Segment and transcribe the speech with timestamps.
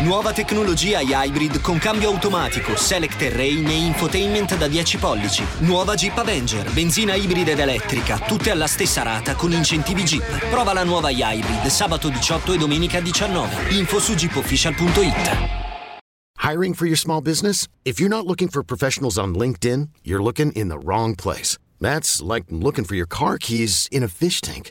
[0.00, 5.44] Nuova tecnologia hybrid con cambio automatico, select terrain e infotainment da 10 pollici.
[5.58, 10.50] Nuova Jeep Avenger, benzina ibrida ed elettrica, tutte alla stessa rata con incentivi Jeep.
[10.50, 13.74] Prova la nuova hybrid sabato 18 e domenica 19.
[13.74, 15.66] Info su jeepofficial.it.
[16.40, 17.66] Hiring for your small business?
[17.82, 21.58] If you're not looking for professionals on LinkedIn, you're looking in the wrong place.
[21.80, 24.70] That's like looking for your car keys in a fish tank.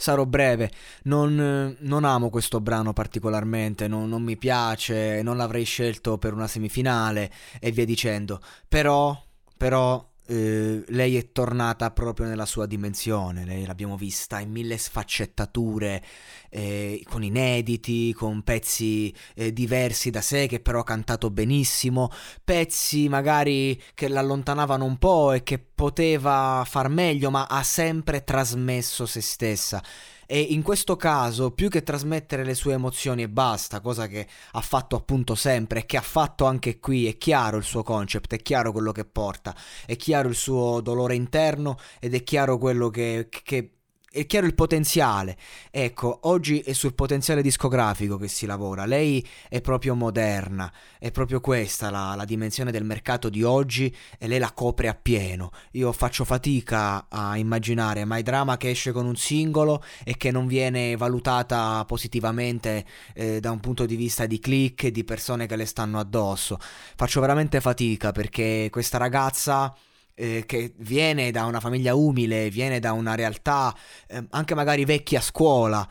[0.00, 0.70] Sarò breve,
[1.04, 6.46] non, non amo questo brano particolarmente, non, non mi piace, non l'avrei scelto per una
[6.46, 8.40] semifinale e via dicendo.
[8.68, 9.20] Però,
[9.56, 16.04] però eh, lei è tornata proprio nella sua dimensione, lei l'abbiamo vista in mille sfaccettature,
[16.50, 22.10] eh, con inediti, con pezzi eh, diversi da sé che però ha cantato benissimo,
[22.44, 29.06] pezzi magari che l'allontanavano un po' e che poteva far meglio, ma ha sempre trasmesso
[29.06, 29.82] se stessa
[30.30, 34.60] e in questo caso più che trasmettere le sue emozioni e basta, cosa che ha
[34.60, 38.42] fatto appunto sempre e che ha fatto anche qui, è chiaro il suo concept, è
[38.42, 39.56] chiaro quello che porta,
[39.86, 43.77] è chiaro il suo dolore interno ed è chiaro quello che, che
[44.18, 45.36] è chiaro il potenziale.
[45.70, 48.84] Ecco, oggi è sul potenziale discografico che si lavora.
[48.84, 54.26] Lei è proprio moderna, è proprio questa la, la, dimensione del mercato di oggi e
[54.26, 55.50] lei la copre appieno.
[55.72, 60.46] Io faccio fatica a immaginare My Drama che esce con un singolo e che non
[60.46, 65.56] viene valutata positivamente eh, da un punto di vista di click e di persone che
[65.56, 66.58] le stanno addosso.
[66.60, 69.74] Faccio veramente fatica perché questa ragazza
[70.18, 73.74] eh, che viene da una famiglia umile, viene da una realtà
[74.08, 75.88] eh, anche magari vecchia scuola,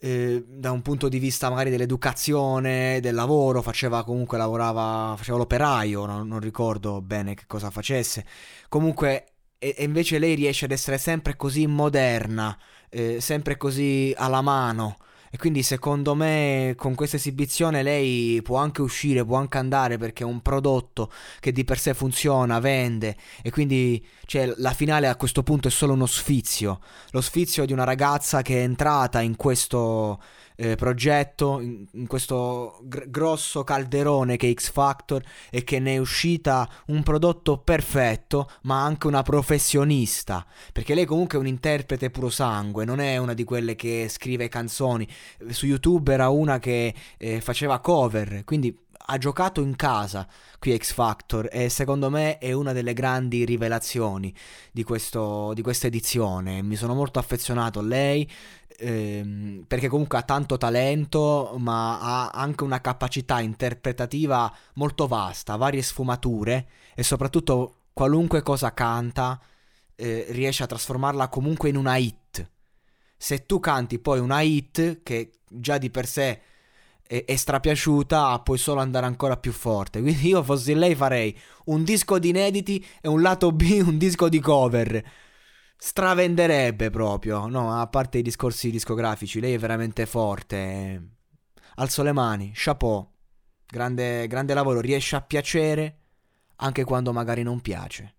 [0.00, 6.06] eh, da un punto di vista magari dell'educazione, del lavoro, faceva comunque lavorava, faceva l'operaio,
[6.06, 8.24] non, non ricordo bene che cosa facesse.
[8.68, 9.24] Comunque
[9.58, 12.56] e, invece lei riesce ad essere sempre così moderna,
[12.88, 14.96] eh, sempre così alla mano.
[15.32, 20.24] E quindi secondo me con questa esibizione lei può anche uscire, può anche andare perché
[20.24, 23.16] è un prodotto che di per sé funziona, vende.
[23.40, 26.80] E quindi cioè, la finale a questo punto è solo uno sfizio,
[27.10, 30.20] lo sfizio di una ragazza che è entrata in questo
[30.60, 35.94] eh, progetto, in, in questo gr- grosso calderone che è X Factor e che ne
[35.94, 42.10] è uscita un prodotto perfetto, ma anche una professionista, perché lei comunque è un interprete
[42.10, 45.08] puro sangue, non è una di quelle che scrive canzoni,
[45.48, 48.76] su YouTube era una che eh, faceva cover, quindi
[49.12, 50.26] ha giocato in casa
[50.60, 54.32] qui X Factor e secondo me è una delle grandi rivelazioni
[54.70, 56.62] di, questo, di questa edizione.
[56.62, 58.30] Mi sono molto affezionato a lei,
[58.78, 65.82] ehm, perché comunque ha tanto talento, ma ha anche una capacità interpretativa molto vasta, varie
[65.82, 69.40] sfumature e soprattutto qualunque cosa canta
[69.96, 72.48] eh, riesce a trasformarla comunque in una hit.
[73.16, 76.40] Se tu canti poi una hit che già di per sé
[77.10, 80.00] è, è strapiaciuta, puoi solo andare ancora più forte.
[80.02, 84.28] Quindi io fossi lei farei un disco di inediti e un lato B, un disco
[84.28, 85.04] di cover
[85.82, 87.80] stravenderebbe proprio, no?
[87.80, 91.16] A parte i discorsi discografici, lei è veramente forte.
[91.76, 93.08] Alzo le mani, chapeau.
[93.66, 95.96] Grande, grande lavoro, riesce a piacere
[96.56, 98.16] anche quando magari non piace.